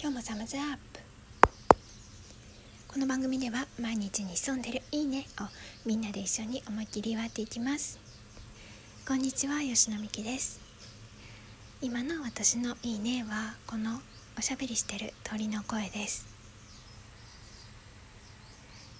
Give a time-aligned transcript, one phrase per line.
[0.00, 1.00] 今日もサムズアップ。
[2.86, 5.42] この番組では毎日に潜んでるいいねを
[5.84, 7.98] みんなで一緒に思いっきり祝っていきます。
[9.08, 10.60] こんにちは吉野美希です。
[11.82, 13.98] 今の私のいいねはこの
[14.38, 16.28] おしゃべりしてる鳥の声です。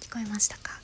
[0.01, 0.81] 聞こえましたか？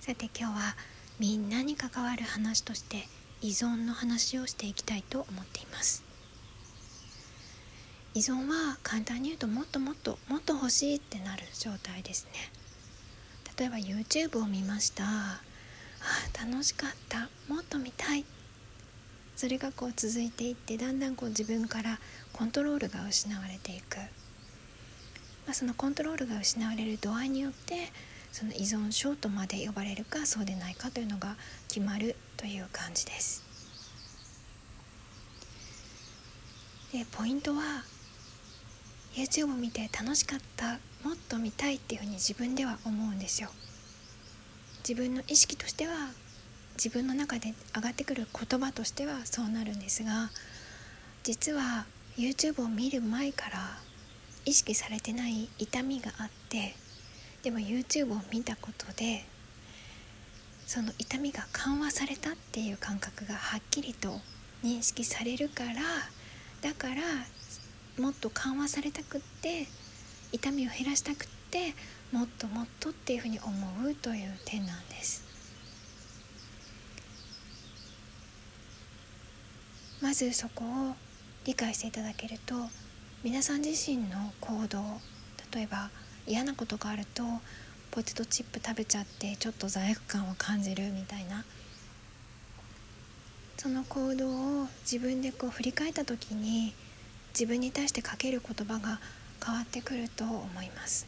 [0.00, 0.74] さて今日は
[1.20, 3.06] みんなに関わる話として
[3.40, 6.02] 依存の話をしていきたいと思っています。
[8.14, 12.50] 依存は簡単に言うともっともっともっと欲しいってなる状態ですね。
[13.58, 15.04] 例えば YouTube を見ました。
[15.04, 15.40] あ
[16.38, 17.28] 楽しかった。
[17.48, 18.24] もっと見たい。
[19.36, 21.98] それがこう続いていってだんだんこう自分から
[22.32, 27.90] コントロールが失われていく、まあ、そのコントロールが失われる度合いによって
[28.30, 31.36] その依存症とまで呼ばれるかそうでないかというのが
[31.68, 33.42] 決まるという感じです。
[36.92, 37.84] でポイントは
[39.14, 43.50] YouTube を見て楽しかったもっと見たいっていうふうに自分では思うんですよ。
[44.86, 45.92] 自分の意識としては
[46.74, 50.30] 自分の中で上がってくる言葉としてはそうなるんですが
[51.22, 53.78] 実は YouTube を見る前から
[54.44, 56.74] 意識されてない痛みがあって
[57.42, 59.24] でも YouTube を見たことで
[60.66, 64.20] その痛みが緩和されたっていう感覚がはっきりと
[64.64, 65.74] 認識されるから
[66.60, 67.02] だから
[67.98, 69.66] もっと緩和されたくって
[70.32, 71.74] 痛みを減らしたくって
[72.10, 73.52] もっともっとっていうふうに思
[73.88, 75.24] うという点なんです。
[80.00, 80.94] まずそこを
[81.44, 82.54] 理解していただけると
[83.22, 84.82] 皆さん自身の行動
[85.54, 85.90] 例えば
[86.26, 87.22] 嫌なことがあると
[87.92, 91.44] ポテトチップ食べちゃってちょっと罪悪感を感じるみたいな。
[93.58, 96.74] その行動を自分でこう振り返った時に
[97.32, 99.00] 自分に対してかける言葉が
[99.44, 101.06] 変わってくると思います。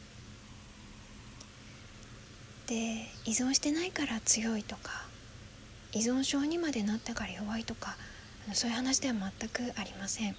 [2.67, 5.05] で依存してないから強いとか
[5.93, 7.97] 依存症にまでなったから弱いとか
[8.55, 10.37] そういう話では全くありません。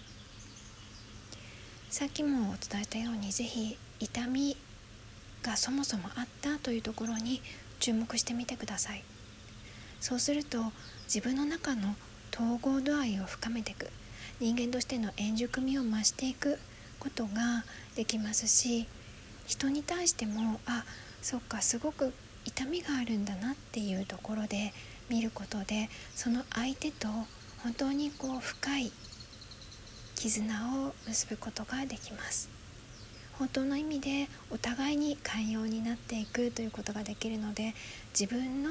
[1.89, 4.57] さっきもお伝えしたように是非痛み
[5.43, 7.41] がそもそもあったというところに
[7.79, 9.03] 注目してみてください。
[10.01, 10.73] そうすると
[11.05, 11.95] 自分の中の
[12.33, 13.89] 統合度合いを深めていく。
[14.39, 16.59] 人間としての円熟味を増していく
[16.99, 17.63] ことが
[17.95, 18.87] できますし
[19.45, 20.83] 人に対してもあ
[21.21, 22.13] そっかすごく
[22.45, 24.73] 痛みがあるんだなっていうところで
[25.09, 27.07] 見ることでその相手と
[27.63, 28.91] 本当にこう深い
[30.15, 32.49] 絆を結ぶことができます。
[33.33, 37.75] 本当の意味でお互いに寛容になっていくということができるので
[38.17, 38.69] 自分の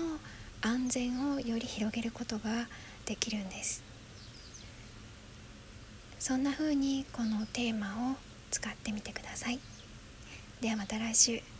[0.63, 2.67] 安全をより広げることが
[3.05, 3.94] できるんです。
[6.27, 8.17] そんな風にこのテーマを
[8.51, 9.61] 使ってみてください。
[10.63, 11.54] ではまた来週。